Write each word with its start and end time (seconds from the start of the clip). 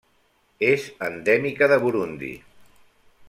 És 0.69 0.85
endèmica 1.09 1.69
de 1.73 1.79
Burundi. 1.85 2.31